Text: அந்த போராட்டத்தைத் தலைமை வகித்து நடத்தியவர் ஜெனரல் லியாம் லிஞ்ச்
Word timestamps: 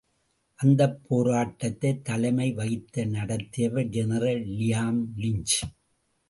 அந்த 0.59 0.81
போராட்டத்தைத் 1.03 2.01
தலைமை 2.01 2.47
வகித்து 2.51 3.05
நடத்தியவர் 3.07 3.91
ஜெனரல் 3.91 4.43
லியாம் 4.57 5.01
லிஞ்ச் 5.17 5.55